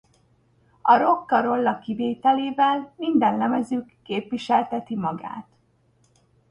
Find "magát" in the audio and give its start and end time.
4.95-5.47